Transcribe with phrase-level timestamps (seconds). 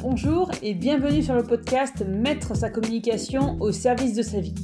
[0.00, 4.54] Bonjour et bienvenue sur le podcast Mettre sa communication au service de sa vie.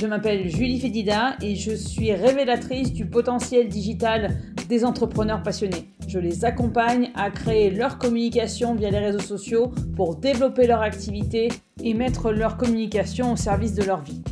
[0.00, 4.38] Je m'appelle Julie Fédida et je suis révélatrice du potentiel digital
[4.70, 5.90] des entrepreneurs passionnés.
[6.08, 11.48] Je les accompagne à créer leur communication via les réseaux sociaux pour développer leur activité
[11.82, 14.22] et mettre leur communication au service de leur vie.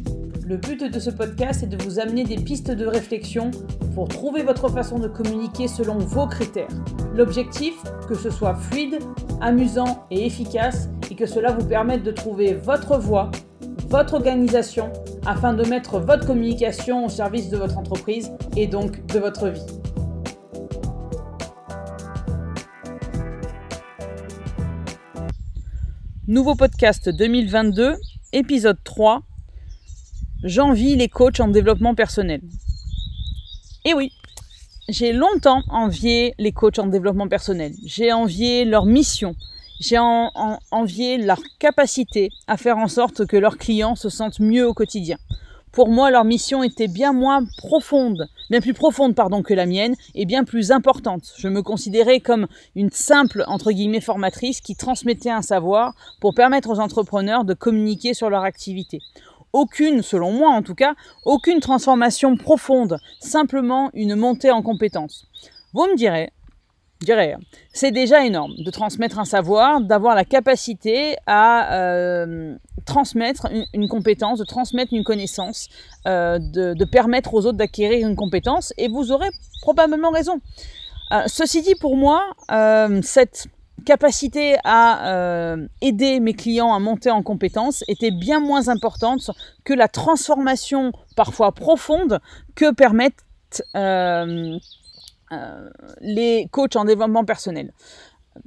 [0.48, 3.50] Le but de ce podcast est de vous amener des pistes de réflexion
[3.94, 6.70] pour trouver votre façon de communiquer selon vos critères.
[7.14, 7.74] L'objectif,
[8.08, 8.98] que ce soit fluide,
[9.42, 13.30] amusant et efficace et que cela vous permette de trouver votre voie,
[13.88, 14.90] votre organisation
[15.26, 19.66] afin de mettre votre communication au service de votre entreprise et donc de votre vie.
[26.26, 27.96] Nouveau podcast 2022,
[28.32, 29.27] épisode 3
[30.44, 32.40] J'envie les coachs en développement personnel.
[33.84, 34.12] Et oui,
[34.88, 37.72] j'ai longtemps envié les coachs en développement personnel.
[37.84, 39.34] J'ai envié leur mission.
[39.80, 44.74] J'ai envié leur capacité à faire en sorte que leurs clients se sentent mieux au
[44.74, 45.18] quotidien.
[45.72, 50.24] Pour moi, leur mission était bien moins profonde, bien plus profonde que la mienne et
[50.24, 51.32] bien plus importante.
[51.36, 52.46] Je me considérais comme
[52.76, 58.30] une simple entre formatrice qui transmettait un savoir pour permettre aux entrepreneurs de communiquer sur
[58.30, 59.00] leur activité
[59.52, 65.26] aucune, selon moi en tout cas, aucune transformation profonde, simplement une montée en compétences.
[65.72, 66.30] Vous me direz,
[67.72, 74.38] c'est déjà énorme de transmettre un savoir, d'avoir la capacité à euh, transmettre une, compétence,
[74.40, 75.68] de transmettre une connaissance,
[76.06, 79.28] euh, de, permettre aux autres d'acquérir une compétence, et vous aurez
[79.62, 80.40] probablement raison.
[81.12, 82.22] Euh, ceci dit, pour moi,
[83.02, 83.46] cette
[83.84, 89.30] capacité à euh, aider mes clients à monter en compétences était bien moins importante
[89.64, 92.20] que la transformation parfois profonde
[92.54, 93.24] que permettent
[93.74, 94.58] euh,
[95.32, 97.72] euh, les coachs en développement personnel.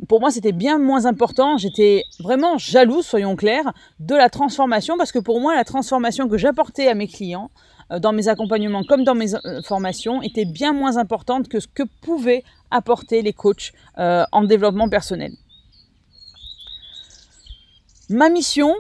[0.08, 1.58] Pour moi, c'était bien moins important.
[1.58, 6.38] J'étais vraiment jalouse, soyons clairs, de la transformation parce que pour moi, la transformation que
[6.38, 7.52] j'apportais à mes clients
[8.00, 9.32] dans mes accompagnements comme dans mes
[9.64, 14.90] formations était bien moins importante que ce que pouvaient apporter les coachs euh, en développement
[14.90, 15.34] personnel.
[18.10, 18.74] Ma mission,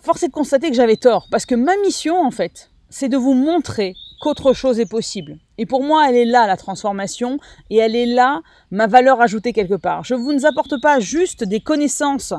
[0.00, 3.16] force est de constater que j'avais tort, parce que ma mission, en fait, c'est de
[3.16, 5.38] vous montrer qu'autre chose est possible.
[5.58, 7.38] Et pour moi, elle est là, la transformation,
[7.70, 10.04] et elle est là, ma valeur ajoutée quelque part.
[10.04, 12.34] Je ne vous apporte pas juste des connaissances,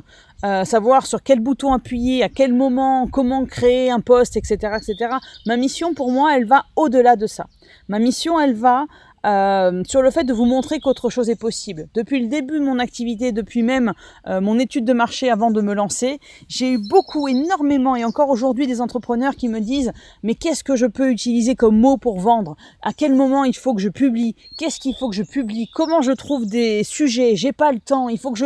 [0.45, 5.15] euh, savoir sur quel bouton appuyer, à quel moment, comment créer un poste, etc., etc.
[5.45, 7.47] Ma mission, pour moi, elle va au-delà de ça.
[7.87, 8.85] Ma mission, elle va
[9.27, 11.87] euh, sur le fait de vous montrer qu'autre chose est possible.
[11.93, 13.93] Depuis le début de mon activité, depuis même
[14.27, 18.29] euh, mon étude de marché avant de me lancer, j'ai eu beaucoup, énormément, et encore
[18.29, 19.91] aujourd'hui des entrepreneurs qui me disent
[20.23, 22.55] mais qu'est-ce que je peux utiliser comme mot pour vendre?
[22.81, 24.35] À quel moment il faut que je publie?
[24.57, 25.67] Qu'est-ce qu'il faut que je publie?
[25.73, 27.35] Comment je trouve des sujets?
[27.35, 28.09] J'ai pas le temps.
[28.09, 28.45] Il faut que je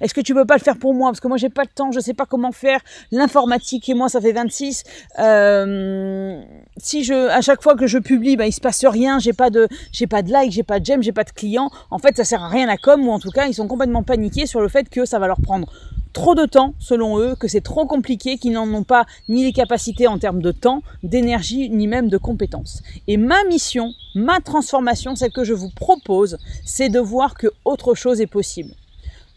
[0.00, 1.10] est-ce que tu peux pas le faire pour moi?
[1.10, 2.80] Parce que moi, j'ai pas le temps, je sais pas comment faire.
[3.10, 4.84] L'informatique et moi, ça fait 26.
[5.18, 6.40] Euh,
[6.76, 9.18] si à chaque fois que je publie, ben, il se passe rien.
[9.18, 11.70] J'ai pas de, j'ai pas de j'ai pas de j'aime, j'ai pas de clients.
[11.90, 14.02] En fait, ça sert à rien à com, ou en tout cas, ils sont complètement
[14.02, 15.72] paniqués sur le fait que ça va leur prendre
[16.16, 19.52] trop de temps, selon eux, que c'est trop compliqué, qu'ils n'en ont pas ni les
[19.52, 22.82] capacités en termes de temps, d'énergie, ni même de compétences.
[23.06, 27.94] Et ma mission, ma transformation, celle que je vous propose, c'est de voir que autre
[27.94, 28.72] chose est possible.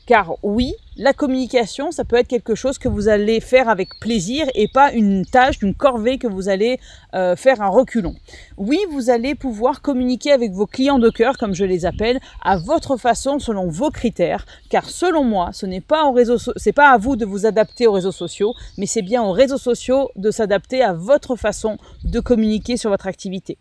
[0.09, 4.47] Car oui, la communication, ça peut être quelque chose que vous allez faire avec plaisir
[4.55, 6.79] et pas une tâche, une corvée que vous allez
[7.13, 8.15] euh, faire un reculon.
[8.57, 12.57] Oui, vous allez pouvoir communiquer avec vos clients de cœur, comme je les appelle, à
[12.57, 14.47] votre façon, selon vos critères.
[14.71, 18.87] Car selon moi, ce n'est pas, à vous de vous adapter aux réseaux sociaux, mais
[18.87, 23.59] c'est bien aux réseaux sociaux de s'adapter à votre façon de communiquer sur votre activité.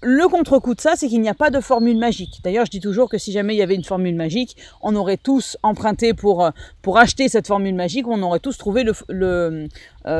[0.00, 2.40] Le contre-coup de ça, c'est qu'il n'y a pas de formule magique.
[2.44, 5.16] D'ailleurs, je dis toujours que si jamais il y avait une formule magique, on aurait
[5.16, 6.50] tous emprunté pour, euh,
[6.82, 9.66] pour acheter cette formule magique, on aurait tous trouvé le, euh,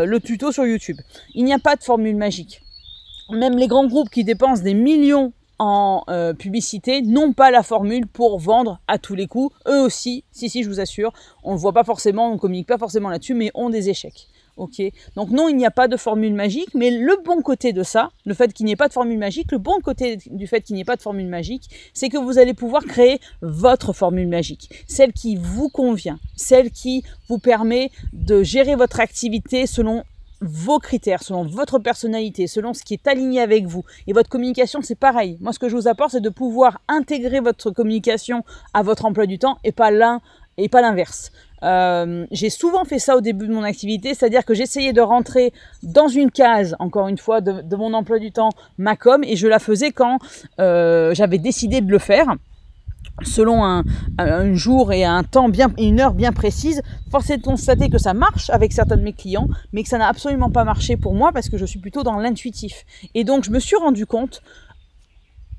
[0.04, 0.96] le tuto sur YouTube.
[1.34, 2.60] Il n'y a pas de formule magique.
[3.30, 8.06] Même les grands groupes qui dépensent des millions en euh, publicité n'ont pas la formule
[8.06, 9.54] pour vendre à tous les coups.
[9.68, 11.12] Eux aussi, si si, je vous assure,
[11.44, 14.28] on ne voit pas forcément, on ne communique pas forcément là-dessus, mais ont des échecs.
[15.16, 18.10] Donc non, il n'y a pas de formule magique, mais le bon côté de ça,
[18.26, 20.74] le fait qu'il n'y ait pas de formule magique, le bon côté du fait qu'il
[20.74, 24.70] n'y ait pas de formule magique, c'est que vous allez pouvoir créer votre formule magique,
[24.86, 30.04] celle qui vous convient, celle qui vous permet de gérer votre activité selon
[30.40, 33.84] vos critères, selon votre personnalité, selon ce qui est aligné avec vous.
[34.06, 35.36] Et votre communication, c'est pareil.
[35.40, 39.26] Moi, ce que je vous apporte, c'est de pouvoir intégrer votre communication à votre emploi
[39.26, 40.20] du temps et pas l'un
[40.56, 41.32] et pas l'inverse.
[41.62, 45.52] Euh, j'ai souvent fait ça au début de mon activité, c'est-à-dire que j'essayais de rentrer
[45.82, 49.46] dans une case, encore une fois, de, mon emploi du temps, ma com, et je
[49.46, 50.18] la faisais quand
[50.60, 52.34] euh, j'avais décidé de le faire.
[53.22, 53.84] selon un,
[54.54, 58.14] jour et un temps bien, une heure bien précise, force est de constater que ça
[58.14, 61.32] marche avec certains de mes clients, mais que ça n'a absolument pas marché pour moi
[61.32, 62.84] parce que je suis plutôt dans l'intuitif.
[63.14, 64.42] Et donc je me suis rendu compte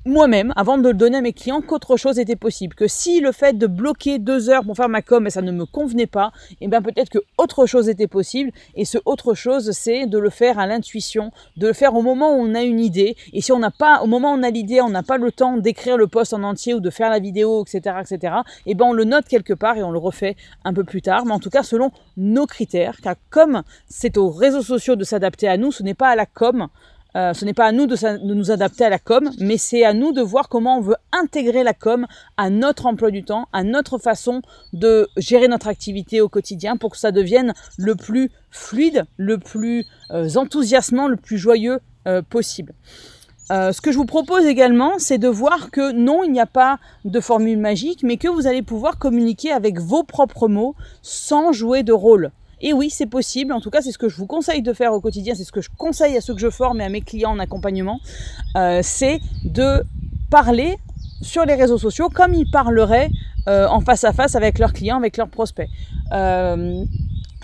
[0.06, 2.74] moi-même, avant de le donner à mes clients, qu'autre chose était possible.
[2.74, 5.52] Que si le fait de bloquer deux heures pour faire ma com, et ça ne
[5.52, 8.50] me convenait pas, et eh bien peut-être que autre chose était possible.
[8.74, 12.34] Et ce autre chose, c'est de le faire à l'intuition, de le faire au moment
[12.34, 13.16] où on a une idée.
[13.32, 15.30] Et si on n'a pas, au moment où on a l'idée, on n'a pas le
[15.32, 18.36] temps d'écrire le post en entier ou de faire la vidéo, etc., etc.,
[18.66, 21.26] et ben on le note quelque part et on le refait un peu plus tard.
[21.26, 25.48] Mais en tout cas, selon nos critères, car comme c'est aux réseaux sociaux de s'adapter
[25.48, 26.68] à nous, ce n'est pas à la com
[27.16, 27.96] euh, ce n'est pas à nous de,
[28.34, 31.62] nous adapter à la com, mais c'est à nous de voir comment on veut intégrer
[31.64, 34.42] la com à notre emploi du temps, à notre façon
[34.72, 39.86] de gérer notre activité au quotidien pour que ça devienne le plus fluide, le plus
[40.10, 42.74] euh, enthousiasmant, le plus joyeux euh, possible.
[43.50, 46.78] ce que je vous propose également, c'est de voir que non, il n'y a pas
[47.04, 51.82] de formule magique, mais que vous allez pouvoir communiquer avec vos propres mots sans jouer
[51.82, 52.30] de rôle.
[52.60, 53.52] Et oui, c'est possible.
[53.52, 55.34] En tout cas, c'est ce que je vous conseille de faire au quotidien.
[55.34, 57.38] C'est ce que je conseille à ceux que je forme et à mes clients en
[57.38, 58.00] accompagnement.
[58.56, 59.82] Euh, c'est de
[60.30, 60.76] parler
[61.22, 63.10] sur les réseaux sociaux comme ils parleraient
[63.48, 65.68] euh, en face à face avec leurs clients, avec leurs prospects.
[66.12, 66.84] Euh,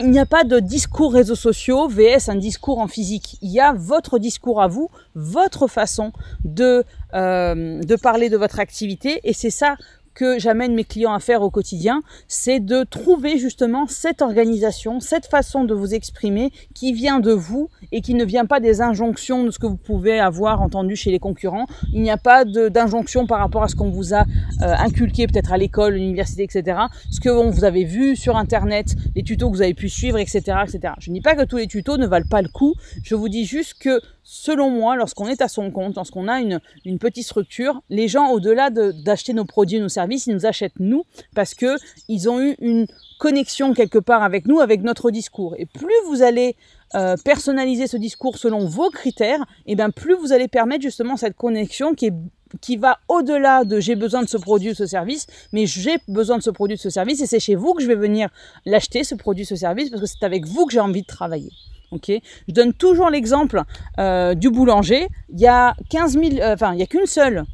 [0.01, 3.39] il n'y a pas de discours réseaux sociaux vs un discours en physique.
[3.41, 6.13] Il y a votre discours à vous, votre façon
[6.45, 6.85] de,
[7.15, 9.77] de parler de votre activité et c'est ça
[10.17, 15.27] que j'amène mes clients à faire au quotidien, c'est de trouver justement cette organisation, cette
[15.27, 19.45] façon de vous exprimer qui vient de vous et qui ne vient pas des injonctions
[19.45, 21.67] de ce que vous pouvez avoir entendu chez les concurrents.
[21.93, 24.23] Il n'y a pas d'injonction par rapport à ce qu'on vous a
[24.63, 26.79] euh, inculqué peut-être à l'école, l'université, etc.
[27.11, 30.41] Ce que vous avez vu sur Internet, les tutos que vous avez pu suivre, etc.,
[30.65, 30.95] etc.
[30.99, 32.75] Je ne dis pas que tous les tutos ne valent pas le coup.
[33.03, 36.61] Je vous dis juste que selon moi, lorsqu'on est à son compte, lorsqu'on a une,
[36.99, 41.05] petite structure, les gens, au-delà d'acheter nos produits, nos services, ils nous achètent nous
[41.37, 41.77] parce que
[42.09, 42.89] ils ont eu une
[43.21, 45.55] connexion quelque part avec nous, avec notre discours.
[45.59, 46.57] Et plus vous allez
[46.97, 51.17] euh, personnaliser ce discours selon vos critères, et eh bien plus vous allez permettre justement
[51.17, 52.15] cette connexion qui est
[52.61, 56.39] qui va au-delà de j'ai besoin de ce produit ou ce service, mais j'ai besoin
[56.39, 58.29] de ce produit ou ce service et c'est chez vous que je vais venir
[58.65, 61.51] l'acheter, ce produit, ce service, parce que c'est avec vous que j'ai envie de travailler.
[61.93, 63.63] Ok, je donne toujours l'exemple
[63.99, 65.07] euh, du boulanger.
[65.29, 67.45] Il y a 15 000, euh, enfin, il n'y a qu'une seule,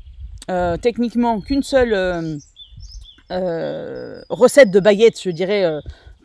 [0.51, 2.41] euh, techniquement, qu'une seule
[4.29, 5.65] recette de baguette, je dirais,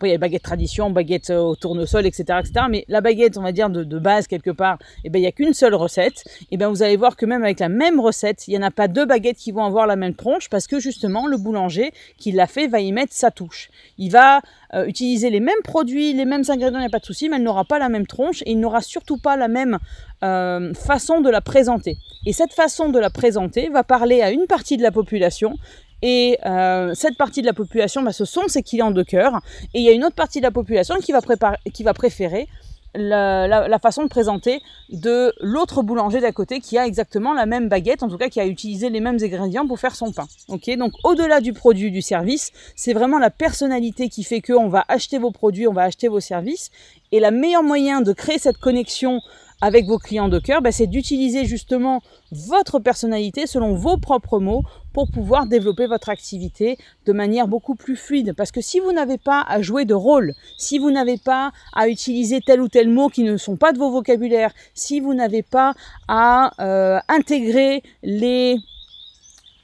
[0.03, 2.65] il y a baguette tradition, baguette au tournesol, etc., etc.
[2.69, 5.31] Mais la baguette, on va dire, de, base, quelque part, eh ben, il n'y a
[5.31, 6.23] qu'une seule recette.
[6.27, 8.67] Et eh ben, vous allez voir que même avec la même recette, il n'y en
[8.67, 11.91] a pas deux baguettes qui vont avoir la même tronche parce que justement, le boulanger
[12.17, 13.69] qui l'a fait va y mettre sa touche.
[13.97, 14.41] Il va
[14.73, 17.37] euh, utiliser les mêmes produits, les mêmes ingrédients, il n'y a pas de souci, mais
[17.37, 19.79] elle n'aura pas la même tronche et il n'aura surtout pas la même
[20.23, 21.97] euh, façon de la présenter.
[22.25, 25.55] Et cette façon de la présenter va parler à une partie de la population
[26.01, 29.41] et euh, cette partie de la population, bah, ce sont ses clients de cœur.
[29.73, 32.47] Et il y a une autre partie de la population qui va, préférer
[32.93, 38.03] la, façon de présenter de l'autre boulanger d'à côté qui a exactement la même baguette,
[38.03, 40.27] en tout cas qui a utilisé les mêmes ingrédients pour faire son pain.
[40.47, 45.17] Donc au-delà du produit, du service, c'est vraiment la personnalité qui fait qu'on va acheter
[45.17, 46.71] vos produits, on va acheter vos services.
[47.11, 49.21] Et la meilleure moyen de créer cette connexion
[49.61, 52.01] avec vos clients de cœur, bah, c'est d'utiliser justement
[52.31, 54.63] votre personnalité selon vos propres mots
[54.93, 58.33] pour pouvoir développer votre activité de manière beaucoup plus fluide.
[58.35, 61.87] Parce que si vous n'avez pas à jouer de rôle, si vous n'avez pas à
[61.87, 65.43] utiliser tel ou tel mot qui ne sont pas de vos vocabulaires, si vous n'avez
[65.43, 65.73] pas
[66.07, 68.57] à euh, intégrer les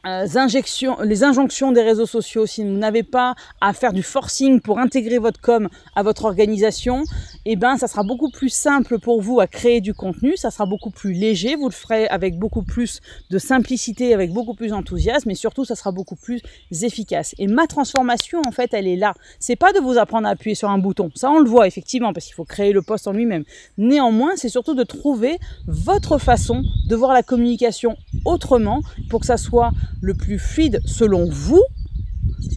[0.03, 4.79] injections, les injonctions des réseaux sociaux, si vous n'avez pas à faire du forcing pour
[4.79, 7.03] intégrer votre com à votre organisation,
[7.45, 10.65] eh ben, ça sera beaucoup plus simple pour vous à créer du contenu, ça sera
[10.65, 15.29] beaucoup plus léger, vous le ferez avec beaucoup plus de simplicité, avec beaucoup plus d'enthousiasme,
[15.29, 16.41] et surtout, ça sera beaucoup plus
[16.81, 17.33] efficace.
[17.37, 19.13] Et ma transformation, en fait, elle est là.
[19.39, 21.11] C'est pas de vous apprendre à appuyer sur un bouton.
[21.15, 23.43] Ça, on le voit effectivement, parce qu'il faut créer le poste en lui-même.
[23.77, 27.95] Néanmoins, c'est surtout de trouver votre façon de voir la communication
[28.25, 29.71] autrement pour que ça soit
[30.03, 31.63] le plus fluide selon vous,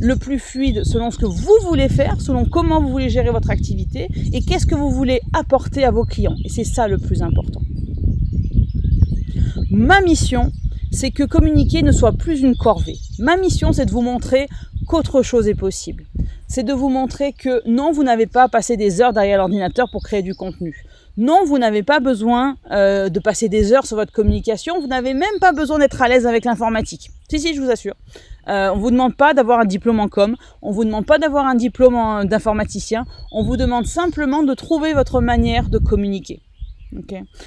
[0.01, 3.51] le plus fluide selon ce que vous voulez faire, selon comment vous voulez gérer votre
[3.51, 6.35] activité et qu'est-ce que vous voulez apporter à vos clients.
[6.45, 7.61] Et c'est ça le plus important.
[9.71, 10.51] Ma mission,
[10.91, 12.97] c'est que communiquer ne soit plus une corvée.
[13.21, 14.49] Ma mission, c'est de vous montrer
[14.89, 16.05] qu'autre chose est possible.
[16.49, 20.03] C'est de vous montrer que non, vous n'avez pas passé des heures derrière l'ordinateur pour
[20.03, 20.85] créer du contenu.
[21.19, 25.15] Non, vous n'avez pas besoin euh, de passer des heures sur votre communication, vous n'avez
[25.15, 27.11] même pas besoin d'être à l'aise avec l'informatique.
[27.31, 27.95] Si, si, je vous assure.
[28.49, 31.47] Euh, on vous demande pas d'avoir un diplôme en com, on vous demande pas d'avoir
[31.47, 36.43] un diplôme d'informaticien, on vous demande simplement de trouver votre manière de communiquer.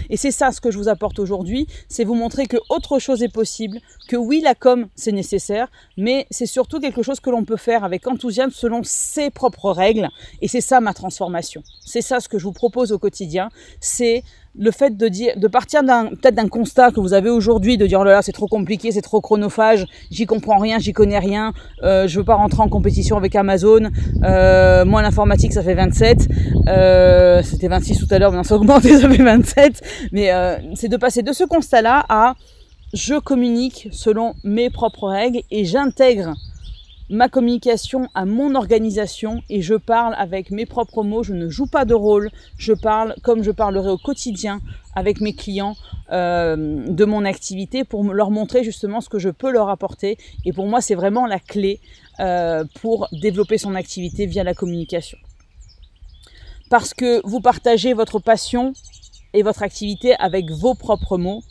[0.10, 3.24] Et c'est ça ce que je vous apporte aujourd'hui, c'est vous montrer que autre chose
[3.24, 7.46] est possible, que oui la com c'est nécessaire, mais c'est surtout quelque chose que l'on
[7.46, 10.10] peut faire avec enthousiasme selon ses propres règles,
[10.42, 11.64] et c'est ça ma transformation.
[11.86, 14.24] C'est ça ce que je vous propose au quotidien, c'est
[14.58, 18.12] le fait de partir peut-être d'un constat que vous avez aujourd'hui, de dire oh là
[18.12, 21.54] là c'est trop compliqué, c'est trop chronophage, j'y comprends rien, j'y connais rien,
[21.84, 23.90] euh, je veux pas rentrer en compétition avec Amazon,
[24.24, 26.28] euh, moi l'informatique ça fait 27,
[26.68, 30.32] euh, c'était 26 tout à l'heure, mais on s'est augmenté, ça fait 27, mais
[30.76, 32.36] c'est de passer de ce constat-là à
[32.94, 36.34] je communique selon mes propres règles et j'intègre
[37.10, 41.66] ma communication à mon organisation et je parle avec mes propres mots, je ne joue
[41.66, 44.62] pas de rôle, je parle comme je parlerai au quotidien
[44.96, 45.76] avec mes clients
[46.12, 50.18] euh, de mon activité pour leur montrer justement ce que je peux leur apporter.
[50.46, 51.80] Et pour moi, c'est vraiment la clé
[52.20, 55.18] euh, pour développer son activité via la communication.
[56.70, 58.74] Parce que vous partagez votre passion
[59.34, 61.44] et votre activité avec vos propres mots,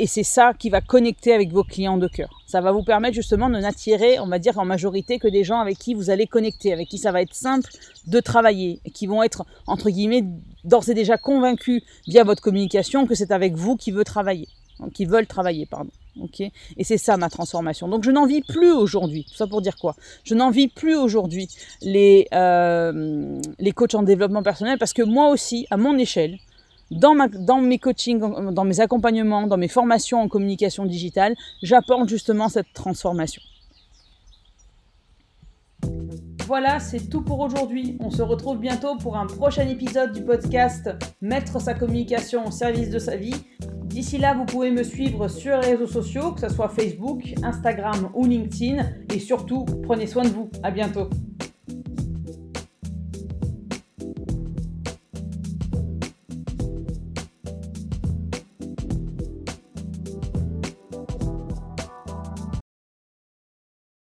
[0.00, 2.30] et c'est ça qui va connecter avec vos clients de cœur.
[2.46, 5.60] Ça va vous permettre justement de n'attirer, on va dire en majorité, que des gens
[5.60, 7.70] avec qui vous allez connecter, avec qui ça va être simple
[8.06, 10.24] de travailler, qui vont être, entre guillemets,
[10.64, 14.48] d'ores et déjà convaincus via votre communication que c'est avec vous qui veut travailler,
[14.94, 15.90] qui veulent travailler, pardon.
[16.22, 16.40] Ok?
[16.40, 17.86] Et c'est ça ma transformation.
[17.86, 19.24] Donc je n'en vis plus aujourd'hui.
[19.24, 19.94] Tout ça pour dire quoi?
[20.24, 21.48] Je n'en vis plus aujourd'hui
[21.82, 26.38] les, euh, les coachs en développement personnel parce que moi aussi, à mon échelle,
[26.90, 28.20] dans, mes coachings,
[28.52, 33.42] dans mes accompagnements, dans mes formations en communication digitale, j'apporte justement cette transformation.
[36.46, 37.96] Voilà, c'est tout pour aujourd'hui.
[38.00, 42.90] On se retrouve bientôt pour un prochain épisode du podcast Mettre sa communication au service
[42.90, 43.36] de sa vie.
[43.84, 48.10] D'ici là, vous pouvez me suivre sur les réseaux sociaux, que ce soit Facebook, Instagram
[48.14, 48.84] ou LinkedIn.
[49.14, 50.50] Et surtout, prenez soin de vous.
[50.64, 51.08] À bientôt.